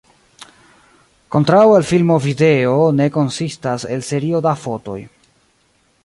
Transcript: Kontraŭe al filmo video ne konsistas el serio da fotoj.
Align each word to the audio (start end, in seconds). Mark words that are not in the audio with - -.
Kontraŭe 1.35 1.75
al 1.79 1.85
filmo 1.89 2.17
video 2.23 2.73
ne 3.01 3.07
konsistas 3.17 3.85
el 3.97 4.01
serio 4.11 4.41
da 4.47 4.55
fotoj. 4.63 4.99